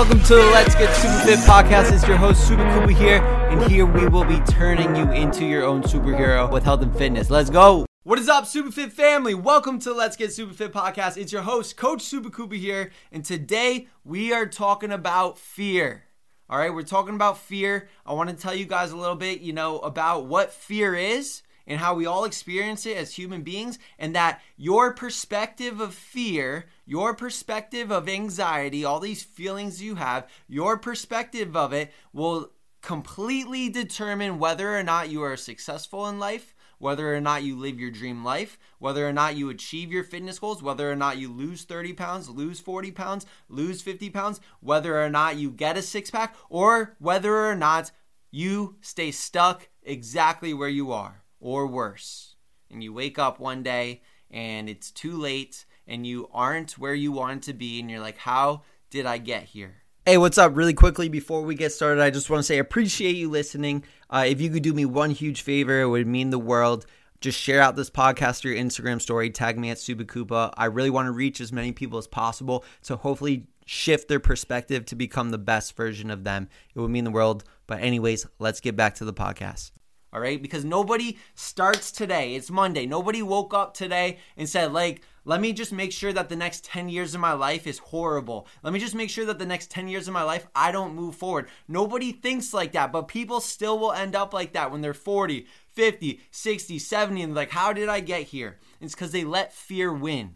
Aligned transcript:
welcome 0.00 0.22
to 0.22 0.34
the 0.34 0.46
Let's 0.46 0.74
Get 0.76 0.90
Super 0.96 1.18
Fit 1.26 1.38
podcast. 1.40 1.92
It's 1.92 2.08
your 2.08 2.16
host, 2.16 2.48
Super 2.48 2.64
Kuba 2.72 2.90
here, 2.90 3.18
and 3.50 3.70
here 3.70 3.84
we 3.84 4.08
will 4.08 4.24
be 4.24 4.40
turning 4.50 4.96
you 4.96 5.12
into 5.12 5.44
your 5.44 5.62
own 5.62 5.82
superhero 5.82 6.50
with 6.50 6.64
health 6.64 6.80
and 6.80 6.96
fitness. 6.96 7.28
Let's 7.28 7.50
go. 7.50 7.84
What 8.04 8.18
is 8.18 8.26
up, 8.26 8.44
Superfit 8.44 8.92
family? 8.92 9.34
Welcome 9.34 9.78
to 9.80 9.92
Let's 9.92 10.16
Get 10.16 10.30
Superfit 10.30 10.70
podcast. 10.70 11.18
It's 11.18 11.32
your 11.34 11.42
host, 11.42 11.76
Coach 11.76 12.00
Super 12.00 12.30
Kuba 12.30 12.56
here, 12.56 12.92
and 13.12 13.22
today 13.22 13.88
we 14.02 14.32
are 14.32 14.46
talking 14.46 14.90
about 14.90 15.36
fear. 15.36 16.04
All 16.48 16.56
right, 16.56 16.72
we're 16.72 16.82
talking 16.82 17.14
about 17.14 17.36
fear. 17.36 17.90
I 18.06 18.14
want 18.14 18.30
to 18.30 18.36
tell 18.36 18.54
you 18.54 18.64
guys 18.64 18.92
a 18.92 18.96
little 18.96 19.16
bit, 19.16 19.42
you 19.42 19.52
know, 19.52 19.80
about 19.80 20.24
what 20.24 20.50
fear 20.50 20.94
is 20.94 21.42
and 21.70 21.78
how 21.78 21.94
we 21.94 22.04
all 22.04 22.24
experience 22.24 22.84
it 22.84 22.96
as 22.96 23.14
human 23.14 23.42
beings, 23.42 23.78
and 23.96 24.14
that 24.16 24.42
your 24.56 24.92
perspective 24.92 25.80
of 25.80 25.94
fear, 25.94 26.66
your 26.84 27.14
perspective 27.14 27.92
of 27.92 28.08
anxiety, 28.08 28.84
all 28.84 28.98
these 28.98 29.22
feelings 29.22 29.80
you 29.80 29.94
have, 29.94 30.28
your 30.48 30.76
perspective 30.76 31.56
of 31.56 31.72
it 31.72 31.92
will 32.12 32.50
completely 32.82 33.68
determine 33.68 34.40
whether 34.40 34.76
or 34.76 34.82
not 34.82 35.10
you 35.10 35.22
are 35.22 35.36
successful 35.36 36.08
in 36.08 36.18
life, 36.18 36.56
whether 36.78 37.14
or 37.14 37.20
not 37.20 37.44
you 37.44 37.56
live 37.56 37.78
your 37.78 37.92
dream 37.92 38.24
life, 38.24 38.58
whether 38.80 39.08
or 39.08 39.12
not 39.12 39.36
you 39.36 39.48
achieve 39.48 39.92
your 39.92 40.02
fitness 40.02 40.40
goals, 40.40 40.64
whether 40.64 40.90
or 40.90 40.96
not 40.96 41.18
you 41.18 41.30
lose 41.30 41.62
30 41.62 41.92
pounds, 41.92 42.28
lose 42.28 42.58
40 42.58 42.90
pounds, 42.90 43.26
lose 43.48 43.80
50 43.80 44.10
pounds, 44.10 44.40
whether 44.58 45.00
or 45.00 45.08
not 45.08 45.36
you 45.36 45.52
get 45.52 45.76
a 45.76 45.82
six 45.82 46.10
pack, 46.10 46.34
or 46.48 46.96
whether 46.98 47.46
or 47.46 47.54
not 47.54 47.92
you 48.32 48.74
stay 48.80 49.12
stuck 49.12 49.68
exactly 49.84 50.52
where 50.52 50.68
you 50.68 50.90
are, 50.90 51.22
or 51.40 51.66
worse. 51.66 52.36
And 52.70 52.82
you 52.84 52.92
wake 52.92 53.18
up 53.18 53.40
one 53.40 53.62
day 53.62 54.02
and 54.30 54.68
it's 54.68 54.90
too 54.90 55.16
late 55.16 55.64
and 55.86 56.06
you 56.06 56.28
aren't 56.32 56.72
where 56.72 56.94
you 56.94 57.10
want 57.10 57.42
to 57.42 57.52
be, 57.52 57.80
and 57.80 57.90
you're 57.90 58.00
like, 58.00 58.18
how 58.18 58.62
did 58.90 59.06
I 59.06 59.18
get 59.18 59.42
here? 59.42 59.82
Hey, 60.06 60.18
what's 60.18 60.38
up? 60.38 60.56
Really 60.56 60.72
quickly 60.72 61.08
before 61.08 61.42
we 61.42 61.56
get 61.56 61.72
started, 61.72 62.00
I 62.00 62.10
just 62.10 62.30
want 62.30 62.38
to 62.38 62.44
say 62.44 62.56
I 62.56 62.60
appreciate 62.60 63.16
you 63.16 63.28
listening. 63.28 63.84
Uh, 64.08 64.24
if 64.26 64.40
you 64.40 64.50
could 64.50 64.62
do 64.62 64.72
me 64.72 64.84
one 64.84 65.10
huge 65.10 65.42
favor, 65.42 65.80
it 65.80 65.88
would 65.88 66.06
mean 66.06 66.30
the 66.30 66.38
world. 66.38 66.86
Just 67.20 67.38
share 67.38 67.60
out 67.60 67.76
this 67.76 67.90
podcast 67.90 68.44
or 68.44 68.48
your 68.48 68.64
Instagram 68.64 69.00
story. 69.00 69.30
Tag 69.30 69.58
me 69.58 69.70
at 69.70 69.76
Subakupa. 69.76 70.54
I 70.56 70.66
really 70.66 70.90
want 70.90 71.06
to 71.06 71.12
reach 71.12 71.40
as 71.40 71.52
many 71.52 71.72
people 71.72 71.98
as 71.98 72.06
possible 72.06 72.64
to 72.84 72.96
hopefully 72.96 73.46
shift 73.66 74.08
their 74.08 74.20
perspective 74.20 74.86
to 74.86 74.94
become 74.94 75.30
the 75.30 75.38
best 75.38 75.76
version 75.76 76.10
of 76.10 76.24
them. 76.24 76.48
It 76.74 76.80
would 76.80 76.90
mean 76.90 77.04
the 77.04 77.10
world. 77.10 77.44
But, 77.66 77.82
anyways, 77.82 78.26
let's 78.38 78.60
get 78.60 78.74
back 78.74 78.94
to 78.96 79.04
the 79.04 79.12
podcast. 79.12 79.72
All 80.12 80.20
right, 80.20 80.42
because 80.42 80.64
nobody 80.64 81.18
starts 81.34 81.92
today. 81.92 82.34
It's 82.34 82.50
Monday. 82.50 82.84
Nobody 82.84 83.22
woke 83.22 83.54
up 83.54 83.74
today 83.74 84.18
and 84.36 84.48
said, 84.48 84.72
like, 84.72 85.02
let 85.24 85.40
me 85.40 85.52
just 85.52 85.72
make 85.72 85.92
sure 85.92 86.12
that 86.12 86.28
the 86.28 86.34
next 86.34 86.64
10 86.64 86.88
years 86.88 87.14
of 87.14 87.20
my 87.20 87.32
life 87.32 87.64
is 87.64 87.78
horrible. 87.78 88.48
Let 88.64 88.72
me 88.72 88.80
just 88.80 88.96
make 88.96 89.08
sure 89.08 89.24
that 89.26 89.38
the 89.38 89.46
next 89.46 89.70
10 89.70 89.86
years 89.86 90.08
of 90.08 90.14
my 90.14 90.24
life, 90.24 90.48
I 90.52 90.72
don't 90.72 90.96
move 90.96 91.14
forward. 91.14 91.48
Nobody 91.68 92.10
thinks 92.10 92.52
like 92.52 92.72
that, 92.72 92.90
but 92.90 93.06
people 93.06 93.38
still 93.38 93.78
will 93.78 93.92
end 93.92 94.16
up 94.16 94.34
like 94.34 94.52
that 94.54 94.72
when 94.72 94.80
they're 94.80 94.94
40, 94.94 95.46
50, 95.68 96.20
60, 96.32 96.78
70, 96.80 97.22
and 97.22 97.34
like, 97.34 97.50
how 97.50 97.72
did 97.72 97.88
I 97.88 98.00
get 98.00 98.22
here? 98.22 98.58
It's 98.80 98.94
because 98.94 99.12
they 99.12 99.24
let 99.24 99.52
fear 99.52 99.92
win. 99.92 100.34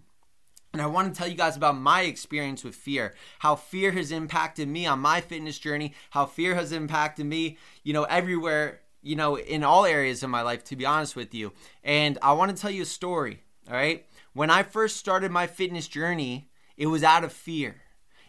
And 0.73 0.83
I 0.83 0.87
want 0.87 1.13
to 1.13 1.19
tell 1.19 1.29
you 1.29 1.37
guys 1.37 1.57
about 1.57 1.77
my 1.77 2.03
experience 2.03 2.63
with 2.63 2.75
fear, 2.75 3.15
how 3.39 3.57
fear 3.57 3.93
has 3.93 4.13
impacted 4.13 4.69
me 4.69 4.87
on 4.87 4.99
my 4.99 5.21
fitness 5.21 5.59
journey, 5.59 5.95
how 6.11 6.27
fear 6.27 6.55
has 6.57 6.73
impacted 6.73 7.27
me, 7.27 7.59
you 7.83 7.93
know, 7.93 8.05
everywhere 8.05 8.81
you 9.05 9.15
know, 9.15 9.37
in 9.37 9.63
all 9.63 9.85
areas 9.85 10.23
of 10.23 10.31
my 10.31 10.43
life, 10.43 10.65
to 10.65 10.77
be 10.77 10.87
honest 10.87 11.15
with 11.15 11.35
you. 11.35 11.53
And 11.85 12.19
I 12.23 12.33
want 12.33 12.55
to 12.55 12.61
tell 12.61 12.71
you 12.71 12.83
a 12.83 12.87
story, 12.87 13.43
all 13.69 13.75
right? 13.75 14.07
When 14.33 14.51
I 14.51 14.63
first 14.63 14.97
started 14.97 15.31
my 15.31 15.47
fitness 15.47 15.87
journey, 15.87 16.49
it 16.77 16.87
was 16.87 17.05
out 17.05 17.23
of 17.23 17.33
fear. 17.33 17.77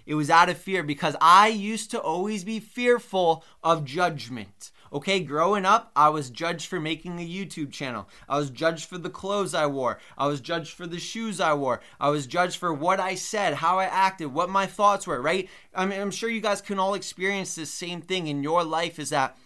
It 0.05 0.15
was 0.15 0.29
out 0.29 0.49
of 0.49 0.57
fear 0.57 0.83
because 0.83 1.15
I 1.19 1.47
used 1.47 1.89
to 1.91 1.99
always 1.99 2.43
be 2.43 2.59
fearful 2.59 3.43
of 3.63 3.85
judgment. 3.85 4.71
Okay, 4.93 5.19
growing 5.19 5.65
up, 5.65 5.91
I 5.95 6.09
was 6.09 6.29
judged 6.29 6.67
for 6.67 6.79
making 6.79 7.19
a 7.19 7.27
YouTube 7.27 7.71
channel. 7.71 8.07
I 8.29 8.37
was 8.37 8.49
judged 8.49 8.87
for 8.87 8.97
the 8.97 9.09
clothes 9.09 9.55
I 9.55 9.65
wore. 9.65 9.99
I 10.17 10.27
was 10.27 10.39
judged 10.41 10.73
for 10.73 10.85
the 10.85 10.99
shoes 10.99 11.41
I 11.41 11.53
wore. 11.53 11.81
I 11.99 12.09
was 12.09 12.27
judged 12.27 12.57
for 12.57 12.71
what 12.71 12.99
I 12.99 13.15
said, 13.15 13.55
how 13.55 13.79
I 13.79 13.85
acted, 13.85 14.27
what 14.27 14.49
my 14.49 14.67
thoughts 14.67 15.07
were, 15.07 15.21
right? 15.21 15.49
I 15.73 15.85
mean, 15.85 15.99
I'm 15.99 16.11
sure 16.11 16.29
you 16.29 16.39
guys 16.39 16.61
can 16.61 16.79
all 16.79 16.93
experience 16.93 17.55
this 17.55 17.71
same 17.71 18.01
thing 18.01 18.27
in 18.27 18.43
your 18.43 18.63
life 18.63 18.99
is 18.99 19.09
that 19.09 19.37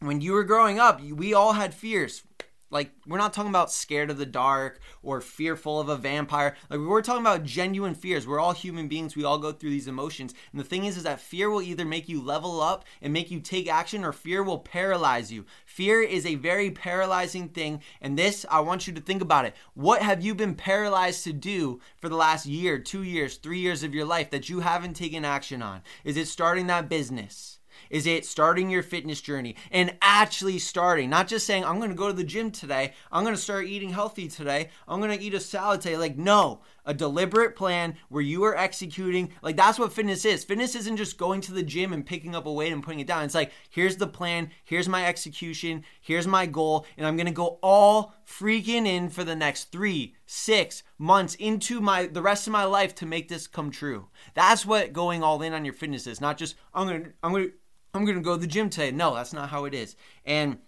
when 0.00 0.20
you 0.20 0.32
were 0.32 0.44
growing 0.44 0.78
up, 0.78 1.00
we 1.00 1.34
all 1.34 1.52
had 1.54 1.74
fears. 1.74 2.22
Like, 2.70 2.90
we're 3.06 3.16
not 3.16 3.32
talking 3.32 3.48
about 3.48 3.72
scared 3.72 4.10
of 4.10 4.18
the 4.18 4.26
dark 4.26 4.80
or 5.02 5.22
fearful 5.22 5.80
of 5.80 5.88
a 5.88 5.96
vampire. 5.96 6.54
Like, 6.68 6.80
we're 6.80 7.00
talking 7.00 7.22
about 7.22 7.44
genuine 7.44 7.94
fears. 7.94 8.26
We're 8.26 8.40
all 8.40 8.52
human 8.52 8.88
beings. 8.88 9.16
We 9.16 9.24
all 9.24 9.38
go 9.38 9.52
through 9.52 9.70
these 9.70 9.88
emotions. 9.88 10.34
And 10.52 10.60
the 10.60 10.64
thing 10.64 10.84
is, 10.84 10.98
is 10.98 11.04
that 11.04 11.18
fear 11.18 11.48
will 11.48 11.62
either 11.62 11.86
make 11.86 12.10
you 12.10 12.20
level 12.20 12.60
up 12.60 12.84
and 13.00 13.10
make 13.10 13.30
you 13.30 13.40
take 13.40 13.72
action, 13.72 14.04
or 14.04 14.12
fear 14.12 14.42
will 14.42 14.58
paralyze 14.58 15.32
you. 15.32 15.46
Fear 15.64 16.02
is 16.02 16.26
a 16.26 16.34
very 16.34 16.70
paralyzing 16.70 17.48
thing. 17.48 17.80
And 18.02 18.18
this, 18.18 18.44
I 18.50 18.60
want 18.60 18.86
you 18.86 18.92
to 18.92 19.00
think 19.00 19.22
about 19.22 19.46
it. 19.46 19.56
What 19.72 20.02
have 20.02 20.22
you 20.22 20.34
been 20.34 20.54
paralyzed 20.54 21.24
to 21.24 21.32
do 21.32 21.80
for 21.96 22.10
the 22.10 22.16
last 22.16 22.44
year, 22.44 22.78
two 22.78 23.02
years, 23.02 23.36
three 23.36 23.60
years 23.60 23.82
of 23.82 23.94
your 23.94 24.04
life 24.04 24.28
that 24.28 24.50
you 24.50 24.60
haven't 24.60 24.94
taken 24.94 25.24
action 25.24 25.62
on? 25.62 25.80
Is 26.04 26.18
it 26.18 26.28
starting 26.28 26.66
that 26.66 26.90
business? 26.90 27.57
Is 27.90 28.06
it 28.06 28.26
starting 28.26 28.70
your 28.70 28.82
fitness 28.82 29.20
journey 29.20 29.56
and 29.70 29.96
actually 30.02 30.58
starting, 30.58 31.10
not 31.10 31.28
just 31.28 31.46
saying, 31.46 31.64
I'm 31.64 31.80
to 31.80 31.94
go 31.94 32.08
to 32.08 32.12
the 32.12 32.24
gym 32.24 32.50
today, 32.50 32.92
I'm 33.10 33.24
to 33.24 33.36
start 33.36 33.66
eating 33.66 33.90
healthy 33.90 34.28
today, 34.28 34.70
I'm 34.86 35.00
to 35.02 35.20
eat 35.20 35.34
a 35.34 35.40
salad 35.40 35.80
today. 35.80 35.96
Like, 35.96 36.16
no, 36.16 36.62
a 36.84 36.94
deliberate 36.94 37.54
plan 37.54 37.96
where 38.08 38.22
you 38.22 38.44
are 38.44 38.56
executing. 38.56 39.30
Like, 39.42 39.56
that's 39.56 39.78
what 39.78 39.92
fitness 39.92 40.24
is. 40.24 40.44
Fitness 40.44 40.74
isn't 40.74 40.96
just 40.96 41.18
going 41.18 41.40
to 41.42 41.52
the 41.52 41.62
gym 41.62 41.92
and 41.92 42.04
picking 42.04 42.34
up 42.34 42.46
a 42.46 42.52
weight 42.52 42.72
and 42.72 42.82
putting 42.82 43.00
it 43.00 43.06
down. 43.06 43.24
It's 43.24 43.34
like, 43.34 43.52
here's 43.70 43.96
the 43.96 44.06
plan, 44.06 44.50
here's 44.64 44.88
my 44.88 45.04
execution, 45.06 45.84
here's 46.00 46.26
my 46.26 46.46
goal, 46.46 46.86
and 46.96 47.06
I'm 47.06 47.16
to 47.26 47.32
go 47.32 47.58
all 47.62 48.14
freaking 48.26 48.86
in 48.86 49.08
for 49.08 49.24
the 49.24 49.36
next 49.36 49.72
three, 49.72 50.14
six 50.26 50.82
months 50.98 51.34
into 51.36 51.80
my 51.80 52.06
the 52.06 52.22
rest 52.22 52.46
of 52.46 52.52
my 52.52 52.64
life 52.64 52.94
to 52.96 53.06
make 53.06 53.28
this 53.28 53.46
come 53.46 53.70
true. 53.70 54.08
That's 54.34 54.66
what 54.66 54.92
going 54.92 55.22
all 55.22 55.40
in 55.42 55.54
on 55.54 55.64
your 55.64 55.74
fitness 55.74 56.06
is. 56.06 56.20
Not 56.20 56.36
just 56.36 56.56
I'm 56.74 56.86
gonna 56.86 57.12
I'm 57.22 57.32
gonna 57.32 57.48
I'm 57.94 58.04
going 58.04 58.16
to 58.16 58.22
go 58.22 58.34
to 58.34 58.40
the 58.40 58.46
gym 58.46 58.70
today. 58.70 58.90
No, 58.90 59.14
that's 59.14 59.32
not 59.32 59.48
how 59.48 59.64
it 59.64 59.74
is. 59.74 59.96
And 60.24 60.58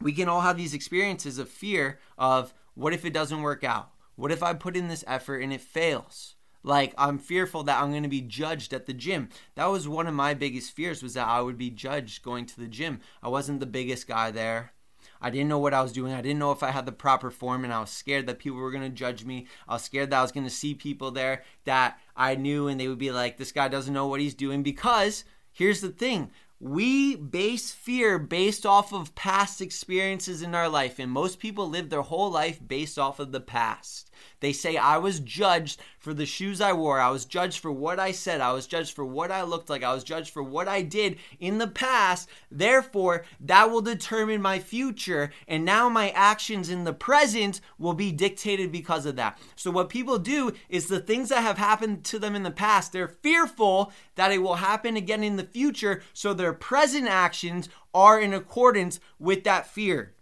we 0.00 0.12
can 0.12 0.28
all 0.28 0.40
have 0.40 0.56
these 0.56 0.74
experiences 0.74 1.38
of 1.38 1.48
fear 1.48 1.98
of 2.18 2.54
what 2.74 2.92
if 2.92 3.04
it 3.04 3.12
doesn't 3.12 3.42
work 3.42 3.64
out? 3.64 3.90
What 4.16 4.32
if 4.32 4.42
I 4.42 4.54
put 4.54 4.76
in 4.76 4.88
this 4.88 5.04
effort 5.06 5.38
and 5.38 5.52
it 5.52 5.60
fails? 5.60 6.36
Like 6.62 6.94
I'm 6.96 7.18
fearful 7.18 7.64
that 7.64 7.82
I'm 7.82 7.90
going 7.90 8.04
to 8.04 8.08
be 8.08 8.20
judged 8.20 8.72
at 8.72 8.86
the 8.86 8.94
gym. 8.94 9.28
That 9.56 9.66
was 9.66 9.88
one 9.88 10.06
of 10.06 10.14
my 10.14 10.34
biggest 10.34 10.72
fears 10.72 11.02
was 11.02 11.14
that 11.14 11.26
I 11.26 11.40
would 11.40 11.58
be 11.58 11.70
judged 11.70 12.22
going 12.22 12.46
to 12.46 12.60
the 12.60 12.68
gym. 12.68 13.00
I 13.22 13.28
wasn't 13.28 13.60
the 13.60 13.66
biggest 13.66 14.06
guy 14.06 14.30
there. 14.30 14.72
I 15.20 15.30
didn't 15.30 15.48
know 15.48 15.58
what 15.58 15.74
I 15.74 15.82
was 15.82 15.92
doing. 15.92 16.12
I 16.12 16.20
didn't 16.20 16.40
know 16.40 16.50
if 16.50 16.64
I 16.64 16.72
had 16.72 16.84
the 16.84 16.92
proper 16.92 17.30
form, 17.30 17.62
and 17.62 17.72
I 17.72 17.80
was 17.80 17.90
scared 17.90 18.26
that 18.26 18.40
people 18.40 18.58
were 18.58 18.72
going 18.72 18.82
to 18.82 18.88
judge 18.88 19.24
me. 19.24 19.46
I 19.68 19.74
was 19.74 19.84
scared 19.84 20.10
that 20.10 20.18
I 20.18 20.22
was 20.22 20.32
going 20.32 20.46
to 20.46 20.50
see 20.50 20.74
people 20.74 21.12
there 21.12 21.44
that 21.64 22.00
I 22.16 22.34
knew, 22.34 22.66
and 22.66 22.78
they 22.78 22.88
would 22.88 22.98
be 22.98 23.12
like, 23.12 23.38
this 23.38 23.52
guy 23.52 23.68
doesn't 23.68 23.94
know 23.94 24.08
what 24.08 24.20
he's 24.20 24.34
doing. 24.34 24.64
Because 24.64 25.24
here's 25.52 25.80
the 25.80 25.90
thing 25.90 26.32
we 26.62 27.16
base 27.16 27.72
fear 27.72 28.20
based 28.20 28.64
off 28.64 28.92
of 28.92 29.16
past 29.16 29.60
experiences 29.60 30.42
in 30.42 30.54
our 30.54 30.68
life, 30.68 31.00
and 31.00 31.10
most 31.10 31.40
people 31.40 31.68
live 31.68 31.90
their 31.90 32.02
whole 32.02 32.30
life 32.30 32.60
based 32.64 33.00
off 33.00 33.18
of 33.18 33.32
the 33.32 33.40
past. 33.40 34.11
They 34.40 34.52
say, 34.52 34.76
I 34.76 34.98
was 34.98 35.20
judged 35.20 35.80
for 35.98 36.12
the 36.12 36.26
shoes 36.26 36.60
I 36.60 36.72
wore. 36.72 36.98
I 36.98 37.10
was 37.10 37.24
judged 37.24 37.60
for 37.60 37.70
what 37.70 38.00
I 38.00 38.10
said. 38.10 38.40
I 38.40 38.52
was 38.52 38.66
judged 38.66 38.94
for 38.94 39.04
what 39.04 39.30
I 39.30 39.42
looked 39.42 39.70
like. 39.70 39.84
I 39.84 39.94
was 39.94 40.02
judged 40.02 40.30
for 40.30 40.42
what 40.42 40.66
I 40.66 40.82
did 40.82 41.16
in 41.38 41.58
the 41.58 41.68
past. 41.68 42.28
Therefore, 42.50 43.24
that 43.40 43.70
will 43.70 43.82
determine 43.82 44.42
my 44.42 44.58
future. 44.58 45.30
And 45.46 45.64
now 45.64 45.88
my 45.88 46.10
actions 46.10 46.68
in 46.68 46.82
the 46.82 46.92
present 46.92 47.60
will 47.78 47.94
be 47.94 48.10
dictated 48.10 48.72
because 48.72 49.06
of 49.06 49.14
that. 49.16 49.38
So, 49.54 49.70
what 49.70 49.88
people 49.88 50.18
do 50.18 50.52
is 50.68 50.88
the 50.88 50.98
things 50.98 51.28
that 51.28 51.42
have 51.42 51.58
happened 51.58 52.04
to 52.06 52.18
them 52.18 52.34
in 52.34 52.42
the 52.42 52.50
past, 52.50 52.92
they're 52.92 53.08
fearful 53.08 53.92
that 54.16 54.32
it 54.32 54.38
will 54.38 54.56
happen 54.56 54.96
again 54.96 55.22
in 55.22 55.36
the 55.36 55.44
future. 55.44 56.02
So, 56.12 56.34
their 56.34 56.52
present 56.52 57.06
actions 57.06 57.68
are 57.94 58.20
in 58.20 58.34
accordance 58.34 58.98
with 59.18 59.44
that 59.44 59.66
fear. 59.66 60.14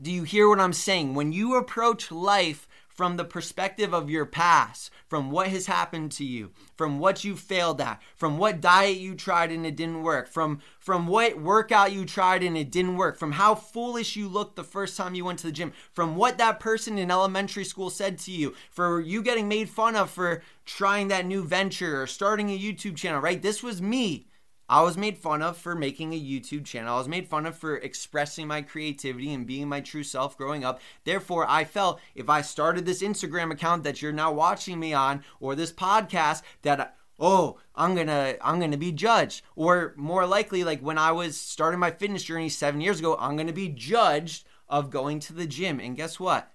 Do 0.00 0.10
you 0.10 0.22
hear 0.22 0.48
what 0.48 0.60
I'm 0.60 0.72
saying? 0.72 1.14
When 1.14 1.32
you 1.32 1.56
approach 1.56 2.10
life 2.10 2.66
from 3.00 3.16
the 3.16 3.24
perspective 3.24 3.94
of 3.94 4.10
your 4.10 4.26
past, 4.26 4.90
from 5.08 5.30
what 5.30 5.48
has 5.48 5.64
happened 5.64 6.12
to 6.12 6.22
you, 6.22 6.50
from 6.76 6.98
what 6.98 7.24
you 7.24 7.34
failed 7.34 7.80
at, 7.80 7.98
from 8.14 8.36
what 8.36 8.60
diet 8.60 8.98
you 8.98 9.14
tried 9.14 9.50
and 9.50 9.64
it 9.64 9.74
didn't 9.74 10.02
work, 10.02 10.28
from 10.28 10.60
from 10.78 11.06
what 11.06 11.40
workout 11.40 11.92
you 11.92 12.04
tried 12.04 12.42
and 12.42 12.58
it 12.58 12.70
didn't 12.70 12.98
work, 12.98 13.16
from 13.16 13.32
how 13.32 13.54
foolish 13.54 14.16
you 14.16 14.28
looked 14.28 14.54
the 14.54 14.62
first 14.62 14.98
time 14.98 15.14
you 15.14 15.24
went 15.24 15.38
to 15.38 15.46
the 15.46 15.52
gym, 15.52 15.72
from 15.94 16.14
what 16.14 16.36
that 16.36 16.60
person 16.60 16.98
in 16.98 17.10
elementary 17.10 17.64
school 17.64 17.88
said 17.88 18.18
to 18.18 18.30
you, 18.30 18.54
for 18.70 19.00
you 19.00 19.22
getting 19.22 19.48
made 19.48 19.70
fun 19.70 19.96
of 19.96 20.10
for 20.10 20.42
trying 20.66 21.08
that 21.08 21.24
new 21.24 21.42
venture 21.42 22.02
or 22.02 22.06
starting 22.06 22.50
a 22.50 22.58
YouTube 22.58 22.96
channel, 22.96 23.22
right? 23.22 23.40
This 23.40 23.62
was 23.62 23.80
me 23.80 24.26
I 24.70 24.82
was 24.82 24.96
made 24.96 25.18
fun 25.18 25.42
of 25.42 25.56
for 25.56 25.74
making 25.74 26.14
a 26.14 26.20
YouTube 26.20 26.64
channel. 26.64 26.94
I 26.94 26.98
was 26.98 27.08
made 27.08 27.26
fun 27.26 27.44
of 27.44 27.56
for 27.56 27.78
expressing 27.78 28.46
my 28.46 28.62
creativity 28.62 29.34
and 29.34 29.44
being 29.44 29.68
my 29.68 29.80
true 29.80 30.04
self 30.04 30.38
growing 30.38 30.64
up. 30.64 30.80
Therefore, 31.02 31.44
I 31.48 31.64
felt 31.64 32.00
if 32.14 32.30
I 32.30 32.40
started 32.42 32.86
this 32.86 33.02
Instagram 33.02 33.50
account 33.50 33.82
that 33.82 34.00
you're 34.00 34.12
now 34.12 34.30
watching 34.30 34.78
me 34.78 34.94
on 34.94 35.24
or 35.40 35.56
this 35.56 35.72
podcast, 35.72 36.42
that 36.62 36.96
oh 37.22 37.58
i'm 37.74 37.94
gonna 37.94 38.34
i'm 38.40 38.58
gonna 38.58 38.78
be 38.78 38.90
judged 38.90 39.42
or 39.54 39.92
more 39.98 40.24
likely 40.24 40.64
like 40.64 40.80
when 40.80 40.96
i 40.96 41.12
was 41.12 41.38
starting 41.38 41.78
my 41.78 41.90
fitness 41.90 42.22
journey 42.22 42.48
seven 42.48 42.80
years 42.80 42.98
ago 42.98 43.14
i'm 43.20 43.36
gonna 43.36 43.52
be 43.52 43.68
judged 43.68 44.46
of 44.70 44.88
going 44.88 45.20
to 45.20 45.34
the 45.34 45.46
gym 45.46 45.78
and 45.78 45.98
guess 45.98 46.18
what 46.18 46.50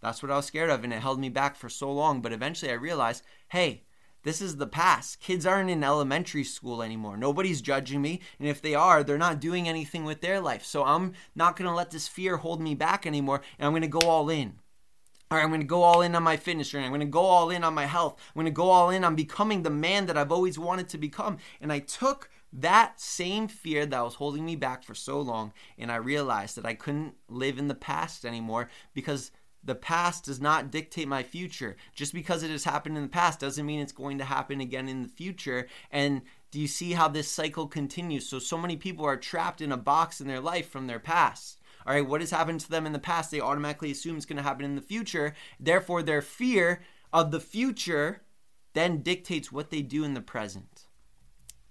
that's 0.00 0.22
what 0.22 0.30
i 0.30 0.36
was 0.36 0.46
scared 0.46 0.70
of 0.70 0.84
and 0.84 0.92
it 0.92 1.00
held 1.00 1.18
me 1.18 1.28
back 1.28 1.56
for 1.56 1.68
so 1.68 1.92
long 1.92 2.22
but 2.22 2.32
eventually 2.32 2.70
i 2.70 2.74
realized 2.74 3.24
hey 3.48 3.82
this 4.24 4.42
is 4.42 4.56
the 4.56 4.66
past. 4.66 5.20
Kids 5.20 5.46
aren't 5.46 5.70
in 5.70 5.84
elementary 5.84 6.44
school 6.44 6.82
anymore. 6.82 7.16
Nobody's 7.16 7.62
judging 7.62 8.02
me. 8.02 8.20
And 8.38 8.48
if 8.48 8.60
they 8.60 8.74
are, 8.74 9.04
they're 9.04 9.16
not 9.16 9.40
doing 9.40 9.68
anything 9.68 10.04
with 10.04 10.20
their 10.20 10.40
life. 10.40 10.64
So 10.64 10.84
I'm 10.84 11.12
not 11.34 11.56
going 11.56 11.68
to 11.68 11.74
let 11.74 11.90
this 11.90 12.08
fear 12.08 12.38
hold 12.38 12.60
me 12.60 12.74
back 12.74 13.06
anymore. 13.06 13.42
And 13.58 13.66
I'm 13.66 13.72
going 13.72 13.82
to 13.82 13.88
go 13.88 14.00
all 14.00 14.28
in. 14.28 14.54
All 15.30 15.38
right, 15.38 15.44
I'm 15.44 15.50
going 15.50 15.60
to 15.60 15.66
go 15.66 15.82
all 15.82 16.02
in 16.02 16.14
on 16.14 16.22
my 16.22 16.36
fitness 16.36 16.70
journey. 16.70 16.84
I'm 16.84 16.90
going 16.90 17.00
to 17.00 17.06
go 17.06 17.20
all 17.20 17.50
in 17.50 17.64
on 17.64 17.74
my 17.74 17.86
health. 17.86 18.20
I'm 18.28 18.40
going 18.40 18.46
to 18.46 18.50
go 18.50 18.70
all 18.70 18.90
in 18.90 19.04
on 19.04 19.14
becoming 19.14 19.62
the 19.62 19.70
man 19.70 20.06
that 20.06 20.18
I've 20.18 20.32
always 20.32 20.58
wanted 20.58 20.88
to 20.90 20.98
become. 20.98 21.38
And 21.60 21.72
I 21.72 21.78
took 21.78 22.30
that 22.52 23.00
same 23.00 23.48
fear 23.48 23.84
that 23.84 24.04
was 24.04 24.14
holding 24.14 24.44
me 24.44 24.54
back 24.54 24.84
for 24.84 24.94
so 24.94 25.20
long 25.20 25.52
and 25.76 25.90
I 25.90 25.96
realized 25.96 26.56
that 26.56 26.64
I 26.64 26.74
couldn't 26.74 27.14
live 27.28 27.58
in 27.58 27.66
the 27.66 27.74
past 27.74 28.24
anymore 28.24 28.70
because 28.94 29.32
the 29.64 29.74
past 29.74 30.24
does 30.24 30.40
not 30.40 30.70
dictate 30.70 31.08
my 31.08 31.22
future. 31.22 31.76
Just 31.94 32.12
because 32.12 32.42
it 32.42 32.50
has 32.50 32.64
happened 32.64 32.96
in 32.96 33.02
the 33.02 33.08
past 33.08 33.40
doesn't 33.40 33.64
mean 33.64 33.80
it's 33.80 33.92
going 33.92 34.18
to 34.18 34.24
happen 34.24 34.60
again 34.60 34.88
in 34.88 35.02
the 35.02 35.08
future. 35.08 35.66
And 35.90 36.22
do 36.50 36.60
you 36.60 36.68
see 36.68 36.92
how 36.92 37.08
this 37.08 37.30
cycle 37.30 37.66
continues? 37.66 38.28
So, 38.28 38.38
so 38.38 38.58
many 38.58 38.76
people 38.76 39.04
are 39.06 39.16
trapped 39.16 39.60
in 39.60 39.72
a 39.72 39.76
box 39.76 40.20
in 40.20 40.28
their 40.28 40.40
life 40.40 40.68
from 40.68 40.86
their 40.86 41.00
past. 41.00 41.58
All 41.86 41.94
right, 41.94 42.06
what 42.06 42.20
has 42.20 42.30
happened 42.30 42.60
to 42.60 42.70
them 42.70 42.86
in 42.86 42.92
the 42.92 42.98
past, 42.98 43.30
they 43.30 43.40
automatically 43.40 43.90
assume 43.90 44.16
it's 44.16 44.26
going 44.26 44.36
to 44.36 44.42
happen 44.42 44.64
in 44.64 44.74
the 44.74 44.80
future. 44.80 45.34
Therefore, 45.60 46.02
their 46.02 46.22
fear 46.22 46.82
of 47.12 47.30
the 47.30 47.40
future 47.40 48.22
then 48.72 49.02
dictates 49.02 49.52
what 49.52 49.70
they 49.70 49.82
do 49.82 50.04
in 50.04 50.14
the 50.14 50.20
present. 50.20 50.86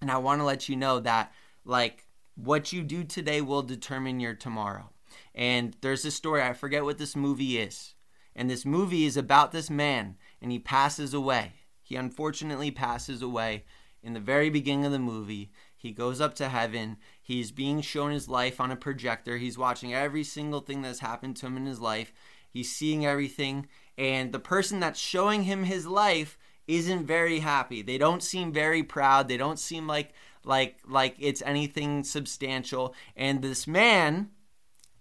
And 0.02 0.12
I 0.12 0.18
want 0.18 0.42
to 0.42 0.46
let 0.46 0.70
you 0.70 0.76
know 0.76 1.00
that, 1.00 1.34
like, 1.66 2.06
what 2.36 2.74
you 2.74 2.84
do 2.84 3.04
today 3.04 3.42
will 3.42 3.62
determine 3.62 4.20
your 4.20 4.34
tomorrow. 4.34 4.93
And 5.36 5.76
there's 5.82 6.04
this 6.04 6.16
story, 6.16 6.42
I 6.42 6.54
forget 6.54 6.84
what 6.84 6.98
this 6.98 7.16
movie 7.16 7.58
is. 7.58 7.96
And 8.36 8.50
this 8.50 8.66
movie 8.66 9.06
is 9.06 9.18
about 9.18 9.52
this 9.52 9.70
man, 9.70 10.18
and 10.42 10.52
he 10.52 10.60
passes 10.60 11.14
away. 11.14 11.54
He 11.82 11.96
unfortunately 11.96 12.72
passes 12.72 13.22
away 13.22 13.66
in 14.02 14.14
the 14.14 14.20
very 14.20 14.50
beginning 14.50 14.86
of 14.86 14.92
the 14.92 15.00
movie. 15.00 15.52
He 15.76 15.92
goes 15.92 16.22
up 16.22 16.34
to 16.36 16.50
heaven. 16.50 16.98
He's 17.22 17.52
being 17.52 17.82
shown 17.82 18.12
his 18.12 18.30
life 18.30 18.60
on 18.60 18.72
a 18.72 18.76
projector. 18.76 19.38
He's 19.38 19.58
watching 19.58 19.94
every 19.94 20.24
single 20.24 20.62
thing 20.62 20.82
that's 20.82 21.00
happened 21.00 21.36
to 21.38 21.46
him 21.46 21.58
in 21.58 21.66
his 21.66 21.80
life. 21.80 22.14
He's 22.50 22.72
seeing 22.72 23.06
everything. 23.06 23.68
And 23.98 24.32
the 24.32 24.40
person 24.40 24.80
that's 24.80 25.00
showing 25.00 25.44
him 25.44 25.66
his 25.66 25.86
life 25.86 26.38
isn't 26.68 27.06
very 27.06 27.40
happy. 27.40 27.82
They 27.82 27.98
don't 27.98 28.24
seem 28.24 28.54
very 28.54 28.84
proud. 28.84 29.28
They 29.28 29.38
don't 29.38 29.60
seem 29.60 29.88
like 29.88 30.14
like 30.46 30.78
like 30.88 31.16
it's 31.20 31.42
anything 31.42 32.04
substantial. 32.04 32.96
And 33.16 33.42
this 33.42 33.68
man 33.68 34.30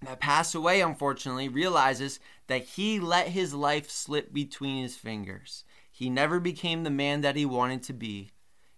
that 0.04 0.20
passed 0.20 0.54
away, 0.54 0.80
unfortunately, 0.80 1.48
realizes 1.48 2.20
that 2.46 2.64
he 2.64 3.00
let 3.00 3.28
his 3.28 3.54
life 3.54 3.90
slip 3.90 4.32
between 4.32 4.82
his 4.82 4.96
fingers. 4.96 5.64
He 5.90 6.10
never 6.10 6.40
became 6.40 6.82
the 6.82 6.90
man 6.90 7.20
that 7.20 7.36
he 7.36 7.46
wanted 7.46 7.82
to 7.84 7.92
be. 7.92 8.30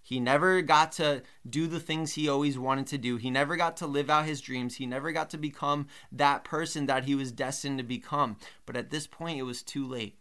He 0.03 0.21
never 0.21 0.61
got 0.61 0.93
to 0.93 1.23
do 1.49 1.67
the 1.67 1.81
things 1.81 2.13
he 2.13 2.29
always 2.29 2.59
wanted 2.59 2.87
to 2.89 2.99
do. 2.99 3.17
He 3.17 3.31
never 3.31 3.57
got 3.57 3.79
to 3.79 3.87
live 3.87 4.11
out 4.11 4.27
his 4.27 4.43
dreams. 4.43 4.77
He 4.77 4.85
never 4.85 5.13
got 5.13 5.31
to 5.31 5.39
become 5.39 5.87
that 6.13 6.45
person 6.45 6.85
that 6.87 7.05
he 7.05 7.15
was 7.15 7.33
destined 7.33 7.79
to 7.79 7.85
become. 7.85 8.37
But 8.67 8.77
at 8.77 8.91
this 8.91 9.07
point, 9.07 9.39
it 9.39 9.45
was 9.45 9.63
too 9.63 9.87
late. 9.87 10.19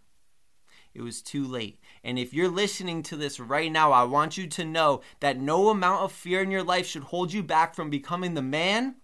It 0.94 1.02
was 1.02 1.22
too 1.22 1.44
late. 1.44 1.80
And 2.02 2.18
if 2.18 2.34
you're 2.34 2.48
listening 2.48 3.04
to 3.04 3.18
this 3.18 3.42
right 3.42 3.72
now, 3.72 3.92
I 3.92 4.04
want 4.04 4.38
you 4.38 4.48
to 4.48 4.64
know 4.64 5.02
that 5.20 5.40
no 5.40 5.68
amount 5.68 6.04
of 6.04 6.14
fear 6.14 6.42
in 6.42 6.52
your 6.52 6.64
life 6.64 6.88
should 6.88 7.04
hold 7.04 7.34
you 7.34 7.44
back 7.44 7.76
from 7.76 7.90
becoming 7.90 8.36
the 8.36 8.42
man 8.42 8.96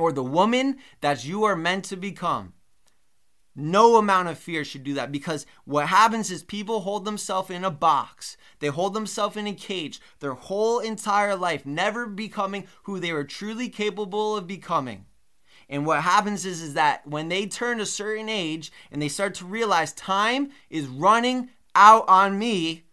or 0.00 0.12
the 0.12 0.22
woman 0.22 0.78
that 1.00 1.24
you 1.24 1.44
are 1.44 1.56
meant 1.56 1.84
to 1.86 1.96
become. 1.96 2.54
No 3.60 3.96
amount 3.96 4.28
of 4.28 4.38
fear 4.38 4.64
should 4.64 4.84
do 4.84 4.94
that 4.94 5.10
because 5.10 5.44
what 5.64 5.88
happens 5.88 6.30
is 6.30 6.44
people 6.44 6.80
hold 6.80 7.04
themselves 7.04 7.50
in 7.50 7.64
a 7.64 7.72
box. 7.72 8.36
They 8.60 8.68
hold 8.68 8.94
themselves 8.94 9.36
in 9.36 9.48
a 9.48 9.52
cage 9.52 10.00
their 10.20 10.34
whole 10.34 10.78
entire 10.78 11.34
life, 11.34 11.66
never 11.66 12.06
becoming 12.06 12.68
who 12.84 13.00
they 13.00 13.12
were 13.12 13.24
truly 13.24 13.68
capable 13.68 14.36
of 14.36 14.46
becoming. 14.46 15.06
And 15.68 15.84
what 15.84 16.02
happens 16.02 16.46
is, 16.46 16.62
is 16.62 16.74
that 16.74 17.06
when 17.06 17.28
they 17.28 17.46
turn 17.46 17.80
a 17.80 17.86
certain 17.86 18.28
age 18.28 18.70
and 18.92 19.02
they 19.02 19.08
start 19.08 19.34
to 19.34 19.44
realize 19.44 19.92
time 19.92 20.50
is 20.70 20.86
running 20.86 21.50
out 21.74 22.04
on 22.08 22.38
me, 22.38 22.84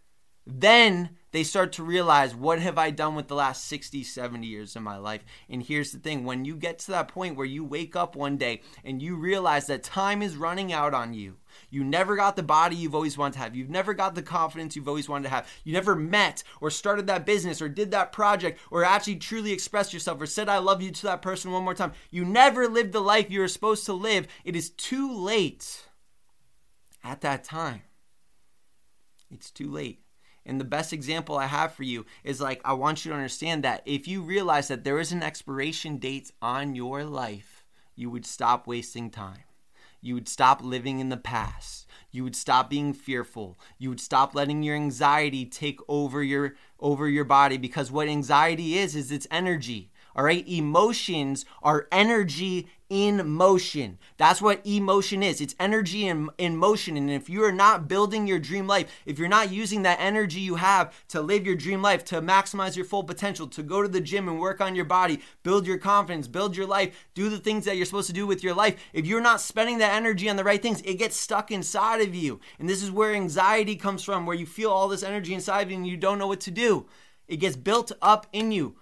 then 0.46 1.10
they 1.36 1.44
start 1.44 1.70
to 1.72 1.84
realize 1.84 2.34
what 2.34 2.60
have 2.60 2.78
I 2.78 2.90
done 2.90 3.14
with 3.14 3.28
the 3.28 3.34
last 3.34 3.66
60, 3.66 4.02
70 4.02 4.46
years 4.46 4.74
of 4.74 4.82
my 4.82 4.96
life. 4.96 5.22
And 5.50 5.62
here's 5.62 5.92
the 5.92 5.98
thing 5.98 6.24
when 6.24 6.46
you 6.46 6.56
get 6.56 6.78
to 6.78 6.92
that 6.92 7.08
point 7.08 7.36
where 7.36 7.44
you 7.44 7.62
wake 7.62 7.94
up 7.94 8.16
one 8.16 8.38
day 8.38 8.62
and 8.82 9.02
you 9.02 9.16
realize 9.16 9.66
that 9.66 9.82
time 9.82 10.22
is 10.22 10.34
running 10.34 10.72
out 10.72 10.94
on 10.94 11.12
you. 11.12 11.36
You 11.68 11.84
never 11.84 12.16
got 12.16 12.36
the 12.36 12.42
body 12.42 12.76
you've 12.76 12.94
always 12.94 13.18
wanted 13.18 13.34
to 13.34 13.40
have. 13.40 13.54
You've 13.54 13.68
never 13.68 13.92
got 13.92 14.14
the 14.14 14.22
confidence 14.22 14.76
you've 14.76 14.88
always 14.88 15.10
wanted 15.10 15.24
to 15.24 15.34
have. 15.34 15.46
You 15.62 15.74
never 15.74 15.94
met 15.94 16.42
or 16.62 16.70
started 16.70 17.06
that 17.08 17.26
business 17.26 17.60
or 17.60 17.68
did 17.68 17.90
that 17.90 18.12
project 18.12 18.58
or 18.70 18.82
actually 18.82 19.16
truly 19.16 19.52
expressed 19.52 19.92
yourself 19.92 20.18
or 20.18 20.26
said, 20.26 20.48
I 20.48 20.56
love 20.56 20.80
you 20.80 20.90
to 20.90 21.02
that 21.02 21.20
person 21.20 21.52
one 21.52 21.64
more 21.64 21.74
time. 21.74 21.92
You 22.10 22.24
never 22.24 22.66
lived 22.66 22.92
the 22.92 23.00
life 23.00 23.30
you 23.30 23.40
were 23.40 23.48
supposed 23.48 23.84
to 23.86 23.92
live. 23.92 24.26
It 24.42 24.56
is 24.56 24.70
too 24.70 25.14
late 25.14 25.86
at 27.04 27.20
that 27.20 27.44
time. 27.44 27.82
It's 29.30 29.50
too 29.50 29.70
late. 29.70 30.05
And 30.46 30.60
the 30.60 30.64
best 30.64 30.92
example 30.92 31.36
I 31.36 31.46
have 31.46 31.74
for 31.74 31.82
you 31.82 32.06
is 32.22 32.40
like, 32.40 32.60
I 32.64 32.72
want 32.72 33.04
you 33.04 33.10
to 33.10 33.16
understand 33.16 33.64
that 33.64 33.82
if 33.84 34.06
you 34.06 34.22
realize 34.22 34.68
that 34.68 34.84
there 34.84 35.00
is 35.00 35.12
an 35.12 35.22
expiration 35.22 35.98
date 35.98 36.30
on 36.40 36.74
your 36.74 37.04
life, 37.04 37.64
you 37.96 38.10
would 38.10 38.24
stop 38.24 38.66
wasting 38.66 39.10
time. 39.10 39.42
You 40.00 40.14
would 40.14 40.28
stop 40.28 40.62
living 40.62 41.00
in 41.00 41.08
the 41.08 41.16
past. 41.16 41.86
You 42.12 42.22
would 42.22 42.36
stop 42.36 42.70
being 42.70 42.92
fearful. 42.92 43.58
You 43.78 43.88
would 43.88 44.00
stop 44.00 44.34
letting 44.34 44.62
your 44.62 44.76
anxiety 44.76 45.44
take 45.44 45.80
over 45.88 46.22
your 46.22 46.54
over 46.78 47.08
your 47.08 47.24
body 47.24 47.56
because 47.56 47.90
what 47.90 48.06
anxiety 48.06 48.78
is 48.78 48.94
is 48.94 49.10
it's 49.10 49.26
energy. 49.30 49.90
All 50.14 50.24
right? 50.24 50.46
Emotions 50.46 51.44
are 51.62 51.88
energy 51.90 52.68
in 52.88 53.28
motion. 53.28 53.98
That's 54.16 54.40
what 54.40 54.64
emotion 54.66 55.22
is. 55.22 55.40
It's 55.40 55.54
energy 55.58 56.06
in, 56.06 56.28
in 56.38 56.56
motion. 56.56 56.96
And 56.96 57.10
if 57.10 57.28
you 57.28 57.42
are 57.44 57.52
not 57.52 57.88
building 57.88 58.26
your 58.26 58.38
dream 58.38 58.66
life, 58.66 58.90
if 59.04 59.18
you're 59.18 59.28
not 59.28 59.50
using 59.50 59.82
that 59.82 60.00
energy 60.00 60.40
you 60.40 60.56
have 60.56 60.94
to 61.08 61.20
live 61.20 61.46
your 61.46 61.56
dream 61.56 61.82
life, 61.82 62.04
to 62.06 62.22
maximize 62.22 62.76
your 62.76 62.84
full 62.84 63.02
potential, 63.04 63.46
to 63.48 63.62
go 63.62 63.82
to 63.82 63.88
the 63.88 64.00
gym 64.00 64.28
and 64.28 64.40
work 64.40 64.60
on 64.60 64.74
your 64.74 64.84
body, 64.84 65.20
build 65.42 65.66
your 65.66 65.78
confidence, 65.78 66.28
build 66.28 66.56
your 66.56 66.66
life, 66.66 67.08
do 67.14 67.28
the 67.28 67.38
things 67.38 67.64
that 67.64 67.76
you're 67.76 67.86
supposed 67.86 68.06
to 68.06 68.12
do 68.12 68.26
with 68.26 68.44
your 68.44 68.54
life, 68.54 68.76
if 68.92 69.06
you're 69.06 69.20
not 69.20 69.40
spending 69.40 69.78
that 69.78 69.94
energy 69.94 70.28
on 70.28 70.36
the 70.36 70.44
right 70.44 70.62
things, 70.62 70.80
it 70.82 70.94
gets 70.98 71.16
stuck 71.16 71.50
inside 71.50 72.00
of 72.00 72.14
you. 72.14 72.40
And 72.58 72.68
this 72.68 72.82
is 72.82 72.90
where 72.90 73.14
anxiety 73.14 73.76
comes 73.76 74.02
from, 74.02 74.26
where 74.26 74.36
you 74.36 74.46
feel 74.46 74.70
all 74.70 74.88
this 74.88 75.02
energy 75.02 75.34
inside 75.34 75.62
of 75.62 75.70
you 75.70 75.76
and 75.76 75.86
you 75.86 75.96
don't 75.96 76.18
know 76.18 76.28
what 76.28 76.40
to 76.40 76.50
do. 76.50 76.86
It 77.28 77.38
gets 77.38 77.56
built 77.56 77.92
up 78.00 78.26
in 78.32 78.52
you. 78.52 78.76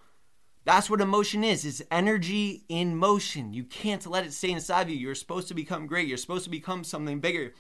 That's 0.65 0.89
what 0.89 1.03
emotion 1.03 1.45
is. 1.45 1.65
It's 1.65 1.83
energy 1.91 2.65
in 2.69 2.97
motion. 2.97 3.53
You 3.53 3.65
can't 3.65 4.07
let 4.07 4.25
it 4.25 4.33
stay 4.33 4.51
inside 4.51 4.83
of 4.83 4.91
you. 4.91 4.97
You're 4.97 5.15
supposed 5.15 5.49
to 5.49 5.55
become 5.55 5.87
great. 5.87 6.09
You're 6.09 6.17
supposed 6.17 6.45
to 6.45 6.51
become 6.51 6.85
something 6.85 7.21
bigger. 7.21 7.53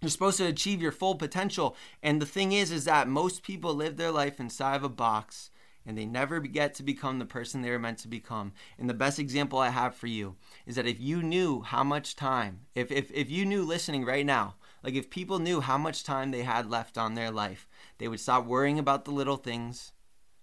You're 0.00 0.10
supposed 0.10 0.38
to 0.38 0.46
achieve 0.46 0.80
your 0.80 0.92
full 0.92 1.16
potential. 1.16 1.76
And 2.02 2.22
the 2.22 2.26
thing 2.26 2.52
is 2.52 2.70
is 2.70 2.84
that 2.84 3.08
most 3.08 3.42
people 3.42 3.74
live 3.74 3.96
their 3.96 4.12
life 4.12 4.38
inside 4.38 4.76
of 4.76 4.84
a 4.84 4.88
box 4.88 5.50
and 5.84 5.96
they 5.96 6.04
never 6.04 6.40
get 6.40 6.74
to 6.74 6.82
become 6.82 7.18
the 7.18 7.24
person 7.24 7.62
they 7.62 7.70
were 7.70 7.78
meant 7.78 7.98
to 7.98 8.08
become. 8.08 8.52
And 8.78 8.90
the 8.90 8.94
best 8.94 9.18
example 9.18 9.58
I 9.58 9.70
have 9.70 9.94
for 9.94 10.08
you 10.08 10.36
is 10.66 10.76
that 10.76 10.86
if 10.86 11.00
you 11.00 11.22
knew 11.22 11.62
how 11.62 11.84
much 11.84 12.16
time, 12.16 12.60
if, 12.74 12.90
if, 12.90 13.10
if 13.12 13.30
you 13.30 13.44
knew 13.44 13.62
listening 13.64 14.04
right 14.04 14.26
now, 14.26 14.56
like 14.82 14.94
if 14.94 15.10
people 15.10 15.38
knew 15.38 15.60
how 15.60 15.78
much 15.78 16.04
time 16.04 16.30
they 16.30 16.42
had 16.42 16.68
left 16.68 16.98
on 16.98 17.14
their 17.14 17.30
life, 17.30 17.68
they 17.98 18.08
would 18.08 18.20
stop 18.20 18.44
worrying 18.44 18.78
about 18.78 19.04
the 19.04 19.12
little 19.12 19.36
things 19.36 19.92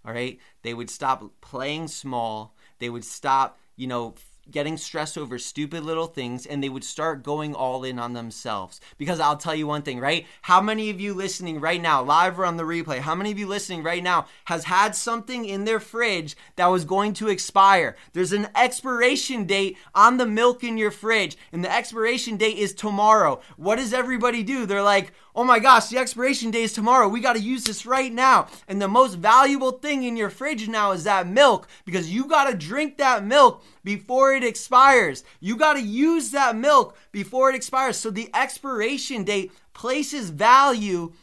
all 0.06 0.14
right 0.14 0.40
they 0.62 0.74
would 0.74 0.90
stop 0.90 1.24
playing 1.42 1.88
small 1.88 2.56
they 2.80 2.90
would 2.90 3.06
stop 3.06 3.60
you 3.76 3.88
know 3.88 4.14
getting 4.52 4.76
stressed 4.76 5.18
over 5.18 5.40
stupid 5.40 5.84
little 5.84 6.08
things 6.08 6.46
and 6.46 6.62
they 6.62 6.70
would 6.70 6.84
start 6.84 7.24
going 7.24 7.56
all 7.56 7.84
in 7.84 7.98
on 7.98 8.14
themselves. 8.14 8.82
Because 8.98 9.20
I'll 9.20 9.38
tell 9.38 9.56
you 9.56 9.68
one 9.68 9.84
thing, 9.84 10.00
right? 10.00 10.26
How 10.42 10.62
many 10.62 10.90
of 10.90 11.00
you 11.00 11.14
listening 11.14 11.60
right 11.60 11.82
now, 11.82 12.04
live 12.04 12.40
or 12.40 12.46
on 12.46 12.58
the 12.58 12.64
replay, 12.64 13.00
how 13.00 13.16
many 13.16 13.32
of 13.32 13.40
you 13.40 13.48
listening 13.48 13.84
right 13.84 14.04
now 14.04 14.28
has 14.46 14.66
had 14.66 14.96
something 14.96 15.46
in 15.46 15.64
their 15.64 15.80
fridge 15.80 16.36
that 16.56 16.68
was 16.68 16.86
going 16.86 17.14
to 17.14 17.30
expire? 17.30 17.96
There's 18.12 18.34
an 18.34 18.48
expiration 18.56 19.46
date 19.46 19.78
on 19.96 20.18
the 20.18 20.26
milk 20.26 20.64
in 20.64 20.78
your 20.78 20.92
fridge, 20.92 21.38
and 21.52 21.64
the 21.64 21.74
expiration 21.74 22.38
date 22.38 22.58
is 22.58 22.74
tomorrow. 22.74 23.40
What 23.56 23.78
does 23.78 23.94
everybody 23.94 24.44
do? 24.44 24.66
They're 24.66 24.84
like, 24.84 25.14
oh 25.36 25.44
my 25.44 25.60
gosh, 25.60 25.88
the 25.88 25.98
expiration 25.98 26.52
day 26.52 26.64
is 26.64 26.74
tomorrow. 26.74 27.08
We 27.08 27.20
got 27.20 27.34
to 27.34 27.42
use 27.42 27.64
this 27.64 27.86
right 27.86 28.12
now. 28.12 28.48
And 28.68 28.82
the 28.82 28.88
most 28.88 29.16
valuable 29.16 29.72
thing 29.72 30.04
in 30.04 30.18
your 30.18 30.30
fridge 30.30 30.68
now 30.68 30.92
is 30.92 31.04
that 31.04 31.28
milk 31.28 31.68
because 31.86 32.12
you 32.12 32.26
got 32.26 32.50
to 32.50 32.58
drink 32.58 32.98
that 32.98 33.26
milk 33.26 33.64
before 33.84 34.34
it 34.34 34.44
expires. 34.44 35.24
You 35.40 35.56
got 35.56 35.74
to 35.74 35.82
use 35.82 36.32
that 36.32 36.56
milk 36.56 36.98
before 37.12 37.50
it 37.50 37.56
expires. 37.56 37.98
So 37.98 38.10
the 38.10 38.30
expiration 38.34 39.24
date 39.24 39.52
places 39.74 40.30
value 40.30 41.14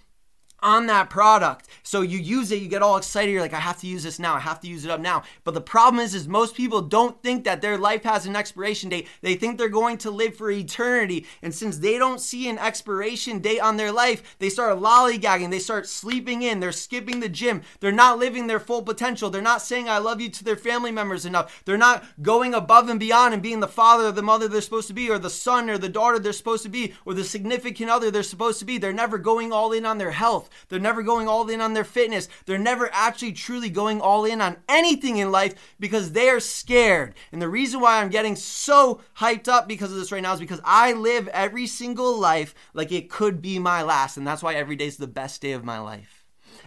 on 0.62 0.86
that 0.86 1.10
product. 1.10 1.68
So 1.82 2.02
you 2.02 2.18
use 2.18 2.52
it, 2.52 2.62
you 2.62 2.68
get 2.68 2.82
all 2.82 2.96
excited, 2.96 3.30
you're 3.32 3.40
like, 3.40 3.54
I 3.54 3.60
have 3.60 3.80
to 3.80 3.86
use 3.86 4.02
this 4.02 4.18
now, 4.18 4.34
I 4.34 4.40
have 4.40 4.60
to 4.60 4.68
use 4.68 4.84
it 4.84 4.90
up 4.90 5.00
now. 5.00 5.22
But 5.44 5.54
the 5.54 5.60
problem 5.60 6.00
is, 6.00 6.14
is 6.14 6.28
most 6.28 6.54
people 6.54 6.82
don't 6.82 7.22
think 7.22 7.44
that 7.44 7.62
their 7.62 7.78
life 7.78 8.04
has 8.04 8.26
an 8.26 8.36
expiration 8.36 8.90
date. 8.90 9.08
They 9.22 9.34
think 9.34 9.58
they're 9.58 9.68
going 9.68 9.98
to 9.98 10.10
live 10.10 10.36
for 10.36 10.50
eternity. 10.50 11.26
And 11.42 11.54
since 11.54 11.78
they 11.78 11.98
don't 11.98 12.20
see 12.20 12.48
an 12.48 12.58
expiration 12.58 13.40
date 13.40 13.60
on 13.60 13.76
their 13.76 13.92
life, 13.92 14.36
they 14.38 14.50
start 14.50 14.78
lollygagging, 14.78 15.50
they 15.50 15.58
start 15.58 15.86
sleeping 15.86 16.42
in, 16.42 16.60
they're 16.60 16.72
skipping 16.72 17.20
the 17.20 17.28
gym, 17.28 17.62
they're 17.80 17.92
not 17.92 18.18
living 18.18 18.46
their 18.46 18.60
full 18.60 18.82
potential, 18.82 19.30
they're 19.30 19.42
not 19.42 19.62
saying 19.62 19.88
I 19.88 19.98
love 19.98 20.20
you 20.20 20.28
to 20.28 20.44
their 20.44 20.56
family 20.56 20.92
members 20.92 21.24
enough, 21.24 21.62
they're 21.64 21.76
not 21.76 22.04
going 22.22 22.54
above 22.54 22.88
and 22.88 23.00
beyond 23.00 23.34
and 23.34 23.42
being 23.42 23.60
the 23.60 23.68
father 23.68 24.08
or 24.08 24.12
the 24.12 24.22
mother 24.22 24.48
they're 24.48 24.60
supposed 24.60 24.88
to 24.88 24.94
be, 24.94 25.08
or 25.10 25.18
the 25.18 25.30
son 25.30 25.70
or 25.70 25.78
the 25.78 25.88
daughter 25.88 26.18
they're 26.18 26.32
supposed 26.32 26.62
to 26.64 26.68
be, 26.68 26.94
or 27.04 27.14
the 27.14 27.24
significant 27.24 27.90
other 27.90 28.10
they're 28.10 28.22
supposed 28.22 28.58
to 28.58 28.64
be. 28.64 28.78
They're 28.78 28.92
never 28.92 29.18
going 29.18 29.52
all 29.52 29.72
in 29.72 29.86
on 29.86 29.98
their 29.98 30.10
health. 30.10 30.49
They're 30.68 30.78
never 30.78 31.02
going 31.02 31.28
all 31.28 31.48
in 31.48 31.60
on 31.60 31.74
their 31.74 31.84
fitness. 31.84 32.28
They're 32.46 32.58
never 32.58 32.90
actually 32.92 33.32
truly 33.32 33.70
going 33.70 34.00
all 34.00 34.24
in 34.24 34.40
on 34.40 34.56
anything 34.68 35.18
in 35.18 35.30
life 35.30 35.54
because 35.78 36.12
they 36.12 36.28
are 36.28 36.40
scared. 36.40 37.14
And 37.32 37.40
the 37.40 37.48
reason 37.48 37.80
why 37.80 38.00
I'm 38.00 38.10
getting 38.10 38.36
so 38.36 39.00
hyped 39.18 39.48
up 39.48 39.68
because 39.68 39.92
of 39.92 39.98
this 39.98 40.12
right 40.12 40.22
now 40.22 40.34
is 40.34 40.40
because 40.40 40.60
I 40.64 40.92
live 40.92 41.28
every 41.28 41.66
single 41.66 42.18
life 42.18 42.54
like 42.74 42.92
it 42.92 43.10
could 43.10 43.40
be 43.40 43.58
my 43.58 43.82
last. 43.82 44.16
And 44.16 44.26
that's 44.26 44.42
why 44.42 44.54
every 44.54 44.76
day 44.76 44.86
is 44.86 44.96
the 44.96 45.06
best 45.06 45.40
day 45.40 45.52
of 45.52 45.64
my 45.64 45.78
life. 45.78 46.20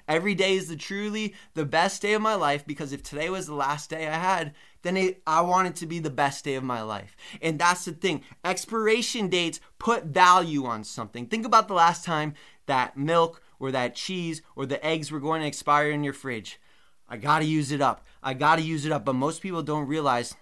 Every 0.08 0.36
day 0.36 0.56
is 0.56 0.68
the 0.68 0.76
truly 0.76 1.34
the 1.54 1.66
best 1.66 2.02
day 2.02 2.14
of 2.14 2.22
my 2.22 2.36
life 2.36 2.66
because 2.66 2.92
if 2.92 3.04
today 3.04 3.30
was 3.30 3.48
the 3.48 3.54
last 3.54 3.90
day 3.90 4.08
I 4.08 4.16
had, 4.16 4.54
then 4.82 4.98
it, 4.98 5.22
I 5.26 5.42
want 5.42 5.68
it 5.68 5.76
to 5.78 5.86
be 5.86 6.00
the 6.00 6.10
best 6.10 6.44
day 6.44 6.56
of 6.56 6.64
my 6.64 6.82
life. 6.82 7.16
And 7.42 7.58
that's 7.58 7.86
the 7.86 7.94
thing. 7.94 8.24
Expiration 8.44 9.30
dates 9.30 9.60
put 9.80 10.06
value 10.06 10.66
on 10.66 10.84
something. 10.84 11.28
Think 11.28 11.46
about 11.46 11.68
the 11.68 11.74
last 11.74 12.04
time 12.04 12.34
that 12.66 12.98
milk 12.98 13.42
or 13.64 13.72
that 13.72 13.96
cheese 13.96 14.42
or 14.58 14.66
the 14.66 14.86
eggs 14.86 15.10
were 15.10 15.22
going 15.22 15.40
to 15.40 15.48
expire 15.48 15.90
in 15.90 16.04
your 16.04 16.12
fridge. 16.12 16.60
I 17.08 17.16
got 17.16 17.40
to 17.40 17.46
use 17.46 17.72
it 17.72 17.80
up. 17.80 18.06
I 18.22 18.34
got 18.34 18.58
to 18.58 18.62
use 18.62 18.86
it 18.86 18.92
up. 18.92 19.06
But 19.06 19.16
most 19.16 19.42
people 19.42 19.64
don't 19.64 19.88
realize 19.88 20.36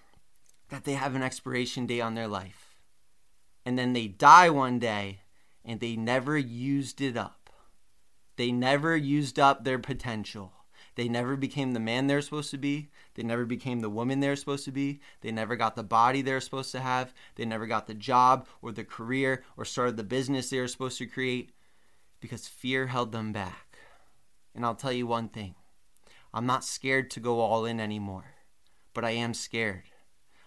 that 0.69 0.85
they 0.85 0.93
have 0.93 1.13
an 1.13 1.21
expiration 1.21 1.85
date 1.85 2.01
on 2.01 2.15
their 2.15 2.27
life. 2.27 2.77
And 3.63 3.77
then 3.77 3.93
they 3.93 4.07
die 4.07 4.49
one 4.49 4.79
day 4.79 5.19
and 5.63 5.79
they 5.79 5.95
never 5.95 6.35
used 6.35 6.99
it 6.99 7.15
up. 7.15 7.51
They 8.37 8.51
never 8.51 8.97
used 8.97 9.37
up 9.37 9.63
their 9.65 9.77
potential. 9.77 10.53
They 10.95 11.07
never 11.07 11.35
became 11.35 11.73
the 11.73 11.79
man 11.79 12.07
they're 12.07 12.23
supposed 12.23 12.49
to 12.51 12.57
be. 12.57 12.89
They 13.13 13.21
never 13.21 13.45
became 13.45 13.81
the 13.81 13.89
woman 13.89 14.19
they're 14.19 14.35
supposed 14.35 14.65
to 14.65 14.71
be. 14.71 14.99
They 15.21 15.31
never 15.31 15.55
got 15.55 15.75
the 15.75 15.83
body 15.83 16.23
they're 16.23 16.41
supposed 16.41 16.71
to 16.71 16.79
have. 16.79 17.13
They 17.35 17.45
never 17.45 17.67
got 17.67 17.85
the 17.85 17.93
job 17.93 18.47
or 18.63 18.71
the 18.71 18.83
career 18.83 19.43
or 19.57 19.63
started 19.63 19.95
the 19.95 20.03
business 20.03 20.49
they 20.49 20.59
were 20.59 20.67
supposed 20.67 20.97
to 20.97 21.05
create 21.05 21.51
because 22.21 22.47
fear 22.47 22.87
held 22.87 23.11
them 23.11 23.33
back. 23.33 23.77
And 24.55 24.63
I'll 24.63 24.75
tell 24.75 24.93
you 24.93 25.07
one 25.07 25.27
thing 25.27 25.55
I'm 26.33 26.45
not 26.45 26.63
scared 26.63 27.11
to 27.11 27.19
go 27.19 27.41
all 27.41 27.65
in 27.65 27.79
anymore, 27.79 28.35
but 28.93 29.03
I 29.03 29.11
am 29.11 29.33
scared. 29.33 29.89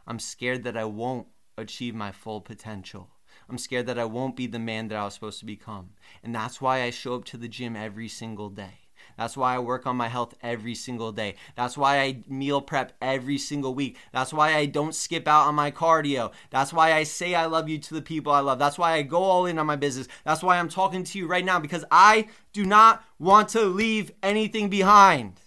I'm 0.06 0.18
scared 0.18 0.64
that 0.64 0.76
I 0.76 0.84
won't 0.84 1.26
achieve 1.58 1.94
my 1.94 2.12
full 2.12 2.40
potential. 2.40 3.10
I'm 3.48 3.58
scared 3.58 3.86
that 3.86 3.98
I 3.98 4.04
won't 4.04 4.36
be 4.36 4.46
the 4.46 4.58
man 4.58 4.88
that 4.88 4.98
I 4.98 5.04
was 5.04 5.14
supposed 5.14 5.40
to 5.40 5.46
become. 5.46 5.90
And 6.22 6.34
that's 6.34 6.60
why 6.60 6.82
I 6.82 6.90
show 6.90 7.14
up 7.14 7.24
to 7.26 7.36
the 7.36 7.48
gym 7.48 7.76
every 7.76 8.08
single 8.08 8.48
day. 8.48 8.83
That's 9.16 9.36
why 9.36 9.54
I 9.54 9.58
work 9.58 9.86
on 9.86 9.96
my 9.96 10.08
health 10.08 10.34
every 10.42 10.74
single 10.74 11.12
day. 11.12 11.36
That's 11.56 11.76
why 11.76 12.00
I 12.00 12.22
meal 12.28 12.60
prep 12.60 12.92
every 13.00 13.38
single 13.38 13.74
week. 13.74 13.96
That's 14.12 14.32
why 14.32 14.54
I 14.54 14.66
don't 14.66 14.94
skip 14.94 15.28
out 15.28 15.46
on 15.46 15.54
my 15.54 15.70
cardio. 15.70 16.32
That's 16.50 16.72
why 16.72 16.92
I 16.92 17.04
say 17.04 17.34
I 17.34 17.46
love 17.46 17.68
you 17.68 17.78
to 17.78 17.94
the 17.94 18.02
people 18.02 18.32
I 18.32 18.40
love. 18.40 18.58
That's 18.58 18.78
why 18.78 18.92
I 18.92 19.02
go 19.02 19.22
all 19.22 19.46
in 19.46 19.58
on 19.58 19.66
my 19.66 19.76
business. 19.76 20.08
That's 20.24 20.42
why 20.42 20.58
I'm 20.58 20.68
talking 20.68 21.04
to 21.04 21.18
you 21.18 21.26
right 21.26 21.44
now 21.44 21.58
because 21.58 21.84
I 21.90 22.28
do 22.52 22.64
not 22.64 23.04
want 23.18 23.48
to 23.50 23.62
leave 23.62 24.12
anything 24.22 24.68
behind. 24.68 25.40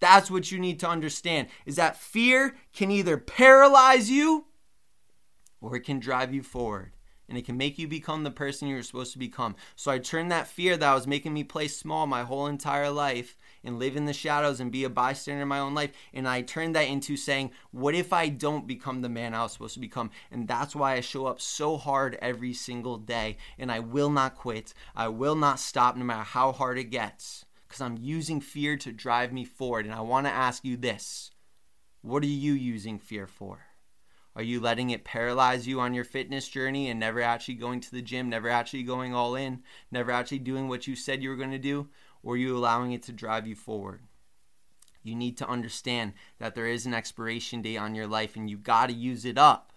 That's 0.00 0.30
what 0.30 0.50
you 0.50 0.58
need 0.58 0.80
to 0.80 0.88
understand 0.88 1.48
is 1.66 1.76
that 1.76 1.96
fear 1.96 2.56
can 2.72 2.90
either 2.90 3.18
paralyze 3.18 4.10
you 4.10 4.46
or 5.60 5.76
it 5.76 5.80
can 5.80 6.00
drive 6.00 6.32
you 6.32 6.42
forward 6.42 6.92
and 7.30 7.38
it 7.38 7.46
can 7.46 7.56
make 7.56 7.78
you 7.78 7.86
become 7.86 8.24
the 8.24 8.30
person 8.30 8.68
you're 8.68 8.82
supposed 8.82 9.12
to 9.12 9.18
become. 9.18 9.54
So 9.76 9.92
I 9.92 9.98
turned 9.98 10.32
that 10.32 10.48
fear 10.48 10.76
that 10.76 10.92
was 10.92 11.06
making 11.06 11.32
me 11.32 11.44
play 11.44 11.68
small 11.68 12.06
my 12.06 12.24
whole 12.24 12.46
entire 12.46 12.90
life 12.90 13.38
and 13.62 13.78
live 13.78 13.96
in 13.96 14.04
the 14.04 14.12
shadows 14.12 14.58
and 14.58 14.72
be 14.72 14.82
a 14.82 14.90
bystander 14.90 15.42
in 15.42 15.48
my 15.48 15.60
own 15.60 15.72
life. 15.72 15.92
And 16.12 16.28
I 16.28 16.42
turned 16.42 16.74
that 16.74 16.88
into 16.88 17.16
saying, 17.16 17.52
what 17.70 17.94
if 17.94 18.12
I 18.12 18.28
don't 18.28 18.66
become 18.66 19.00
the 19.00 19.08
man 19.08 19.32
I 19.32 19.44
was 19.44 19.52
supposed 19.52 19.74
to 19.74 19.80
become? 19.80 20.10
And 20.32 20.48
that's 20.48 20.74
why 20.74 20.94
I 20.94 21.00
show 21.00 21.26
up 21.26 21.40
so 21.40 21.76
hard 21.76 22.18
every 22.20 22.52
single 22.52 22.98
day. 22.98 23.36
And 23.58 23.70
I 23.70 23.78
will 23.78 24.10
not 24.10 24.34
quit. 24.34 24.74
I 24.96 25.08
will 25.08 25.36
not 25.36 25.60
stop 25.60 25.96
no 25.96 26.04
matter 26.04 26.24
how 26.24 26.50
hard 26.50 26.78
it 26.78 26.90
gets 26.90 27.44
because 27.68 27.80
I'm 27.80 27.98
using 28.00 28.40
fear 28.40 28.76
to 28.78 28.90
drive 28.90 29.32
me 29.32 29.44
forward. 29.44 29.86
And 29.86 29.94
I 29.94 30.00
want 30.00 30.26
to 30.26 30.32
ask 30.32 30.64
you 30.64 30.76
this 30.76 31.30
what 32.02 32.24
are 32.24 32.26
you 32.26 32.54
using 32.54 32.98
fear 32.98 33.26
for? 33.26 33.69
Are 34.36 34.42
you 34.42 34.60
letting 34.60 34.90
it 34.90 35.04
paralyze 35.04 35.66
you 35.66 35.80
on 35.80 35.92
your 35.92 36.04
fitness 36.04 36.48
journey 36.48 36.88
and 36.88 37.00
never 37.00 37.20
actually 37.20 37.54
going 37.54 37.80
to 37.80 37.90
the 37.90 38.02
gym, 38.02 38.28
never 38.28 38.48
actually 38.48 38.84
going 38.84 39.14
all 39.14 39.34
in, 39.34 39.62
never 39.90 40.12
actually 40.12 40.38
doing 40.38 40.68
what 40.68 40.86
you 40.86 40.94
said 40.94 41.22
you 41.22 41.30
were 41.30 41.36
going 41.36 41.50
to 41.50 41.58
do? 41.58 41.88
Or 42.22 42.34
are 42.34 42.38
you 42.38 42.56
allowing 42.56 42.92
it 42.92 43.02
to 43.04 43.12
drive 43.12 43.46
you 43.46 43.56
forward? 43.56 44.02
You 45.02 45.14
need 45.14 45.36
to 45.38 45.48
understand 45.48 46.12
that 46.38 46.54
there 46.54 46.66
is 46.66 46.86
an 46.86 46.94
expiration 46.94 47.62
date 47.62 47.78
on 47.78 47.94
your 47.94 48.06
life 48.06 48.36
and 48.36 48.48
you've 48.48 48.62
got 48.62 48.86
to 48.88 48.94
use 48.94 49.24
it 49.24 49.38
up 49.38 49.72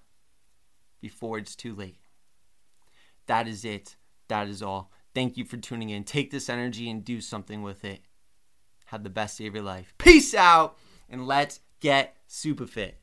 before 1.02 1.38
it's 1.38 1.56
too 1.56 1.74
late. 1.74 2.00
That 3.28 3.48
is 3.48 3.66
it. 3.66 3.96
That 4.28 4.48
is 4.48 4.62
all. 4.62 4.92
Thank 5.16 5.38
you 5.38 5.46
for 5.46 5.58
tuning 5.58 5.90
in. 5.90 6.04
Take 6.04 6.32
this 6.32 6.50
energy 6.50 6.90
and 6.90 7.04
do 7.04 7.22
something 7.22 7.62
with 7.62 7.86
it. 7.86 8.02
Have 8.86 9.04
the 9.04 9.10
best 9.10 9.38
day 9.38 9.48
of 9.48 9.56
your 9.56 9.64
life. 9.64 9.94
Peace 9.98 10.36
out 10.36 10.78
and 11.10 11.26
let's 11.26 11.60
get 11.80 12.18
super 12.28 12.68
fit. 12.68 13.03